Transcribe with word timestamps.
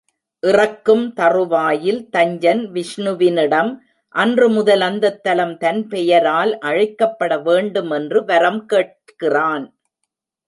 இறக்கும் 0.43 1.13
தறுவாயில் 1.13 1.99
தஞ்சன் 2.11 2.63
விஷ்ணுவினிடம் 2.71 3.69
அன்று 4.15 4.49
முதல் 4.49 4.81
அந்தத் 4.81 5.23
தலம் 5.23 5.57
தன் 5.57 5.87
பெயரால் 5.87 6.57
அழைக்கப்படவேண்டும் 6.61 7.91
என்று 7.91 8.21
வரம்கேட்கிறான். 8.25 9.67